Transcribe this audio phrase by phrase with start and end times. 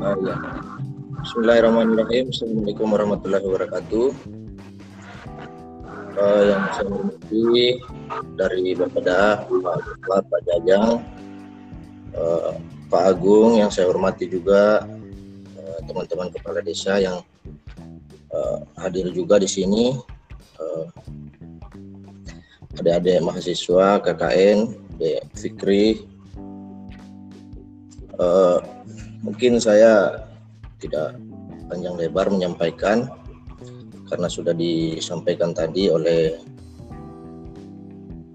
[0.00, 0.36] ya.
[1.20, 2.32] Bismillahirrahmanirrahim.
[2.32, 4.06] Assalamualaikum warahmatullahi wabarakatuh.
[6.16, 7.76] Uh, yang saya hormati
[8.32, 11.04] dari Bapeda, Pak Bapak, Pak Jajang,
[12.16, 12.56] uh,
[12.88, 14.88] Pak Agung yang saya hormati juga
[15.60, 17.20] uh, teman-teman uh, kepala desa yang
[18.32, 20.00] uh, hadir juga di sini,
[20.56, 20.88] uh,
[22.80, 24.72] adik-adik mahasiswa KKN,
[25.36, 26.08] Fikri,
[28.16, 28.64] uh,
[29.20, 30.24] mungkin saya
[30.80, 31.16] tidak
[31.68, 33.06] panjang lebar menyampaikan
[34.10, 36.34] karena sudah disampaikan tadi oleh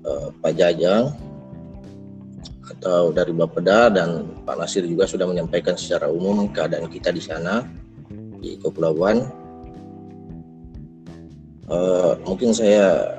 [0.07, 1.11] uh, Pak Jajang
[2.65, 7.65] atau dari Bapeda dan Pak Nasir juga sudah menyampaikan secara umum keadaan kita di sana
[8.39, 9.25] di Kepulauan.
[11.65, 13.09] Uh, mungkin saya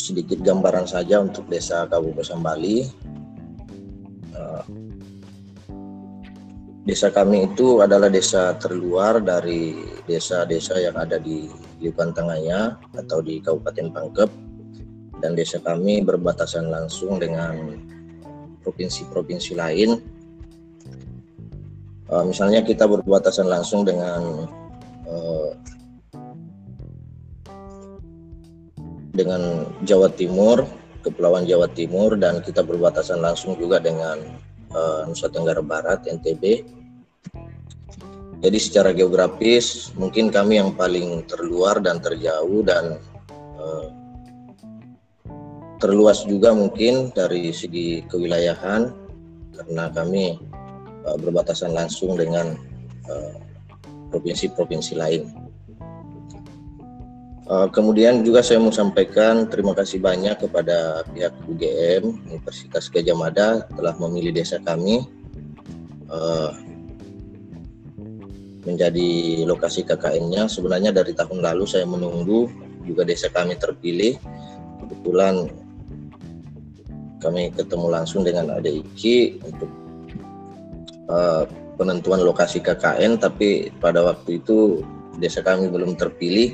[0.00, 2.88] sedikit gambaran saja untuk desa Kabupaten Bali.
[4.32, 4.64] Uh,
[6.88, 9.76] desa kami itu adalah desa terluar dari
[10.08, 11.44] desa-desa yang ada di
[11.84, 14.30] Liukan Tengahnya atau di Kabupaten Pangkep
[15.20, 17.76] dan desa kami berbatasan langsung dengan
[18.64, 20.00] provinsi-provinsi lain.
[22.08, 24.48] Uh, misalnya kita berbatasan langsung dengan
[25.04, 25.52] uh,
[29.12, 30.64] dengan Jawa Timur,
[31.04, 34.24] Kepulauan Jawa Timur dan kita berbatasan langsung juga dengan
[34.72, 36.77] uh, Nusa Tenggara Barat (NTB).
[38.38, 43.02] Jadi secara geografis mungkin kami yang paling terluar dan terjauh dan
[43.58, 43.90] uh,
[45.82, 48.94] terluas juga mungkin dari segi kewilayahan
[49.58, 50.38] karena kami
[51.02, 52.54] uh, berbatasan langsung dengan
[54.14, 55.22] provinsi-provinsi uh, lain.
[57.48, 63.96] Kemudian juga saya mau sampaikan terima kasih banyak kepada pihak UGM Universitas Gajah Mada telah
[63.96, 65.08] memilih desa kami
[66.12, 66.52] uh,
[68.68, 70.44] menjadi lokasi KKN-nya.
[70.52, 72.52] Sebenarnya dari tahun lalu saya menunggu
[72.84, 74.20] juga desa kami terpilih.
[74.84, 75.48] Kebetulan
[77.24, 79.70] kami ketemu langsung dengan Iki untuk
[81.08, 81.48] uh,
[81.80, 84.84] penentuan lokasi KKN, tapi pada waktu itu
[85.16, 86.52] desa kami belum terpilih.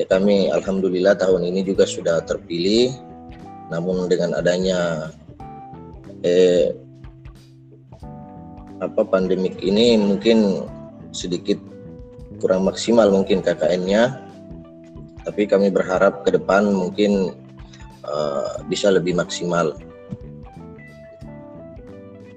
[0.00, 2.96] Ya kami alhamdulillah tahun ini juga sudah terpilih.
[3.72, 5.10] Namun dengan adanya
[6.22, 6.70] eh,
[8.78, 10.68] apa pandemik ini mungkin
[11.12, 11.58] sedikit
[12.38, 14.26] kurang maksimal mungkin KKN-nya
[15.26, 17.34] tapi kami berharap ke depan mungkin
[18.06, 19.74] uh, bisa lebih maksimal.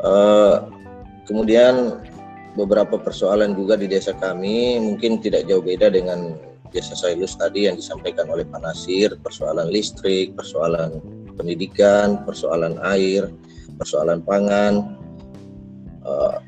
[0.01, 0.65] Uh,
[1.29, 2.01] kemudian
[2.57, 6.33] beberapa persoalan juga di desa kami mungkin tidak jauh beda dengan
[6.73, 9.13] desa Sailus tadi yang disampaikan oleh Pak Nasir.
[9.21, 10.97] Persoalan listrik, persoalan
[11.37, 13.29] pendidikan, persoalan air,
[13.77, 14.97] persoalan pangan.
[16.01, 16.41] Uh,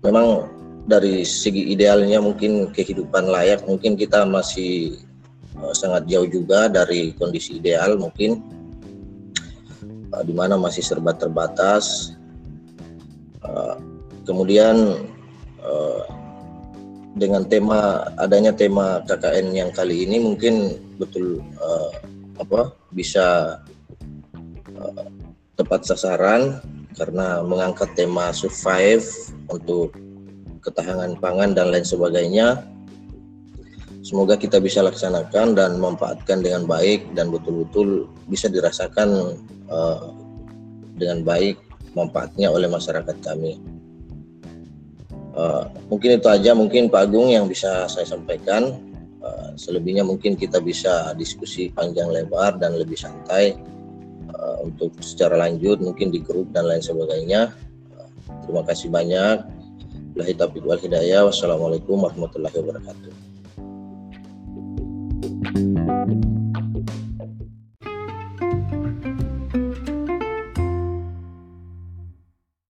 [0.00, 0.48] memang
[0.84, 5.00] dari segi idealnya mungkin kehidupan layak mungkin kita masih
[5.56, 8.40] uh, sangat jauh juga dari kondisi ideal mungkin.
[10.12, 12.14] Uh, di mana masih serba terbatas.
[13.44, 13.76] Uh,
[14.24, 15.04] kemudian
[17.14, 21.40] dengan tema adanya tema KKN yang kali ini mungkin betul
[22.42, 23.58] apa bisa
[25.54, 26.58] tepat sasaran
[26.98, 29.06] karena mengangkat tema survive
[29.46, 29.94] untuk
[30.64, 32.64] ketahanan pangan dan lain sebagainya.
[34.04, 40.12] Semoga kita bisa laksanakan dan memanfaatkan dengan baik dan betul-betul bisa dirasakan uh,
[41.00, 41.56] dengan baik
[41.96, 43.56] manfaatnya oleh masyarakat kami.
[45.34, 48.76] Uh, mungkin itu aja mungkin Pak Agung yang bisa saya sampaikan.
[49.24, 53.56] Uh, selebihnya mungkin kita bisa diskusi panjang lebar dan lebih santai
[54.64, 57.52] untuk secara lanjut mungkin di grup dan lain sebagainya.
[58.44, 59.53] Terima kasih banyak.
[60.14, 61.26] Billahi taufiq wal hidayah.
[61.26, 63.10] Wassalamualaikum warahmatullahi wabarakatuh.